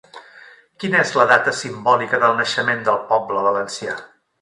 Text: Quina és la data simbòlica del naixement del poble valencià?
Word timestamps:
Quina 0.83 1.01
és 1.01 1.11
la 1.19 1.27
data 1.33 1.53
simbòlica 1.59 2.23
del 2.25 2.35
naixement 2.43 2.85
del 2.91 3.01
poble 3.15 3.49
valencià? 3.51 3.99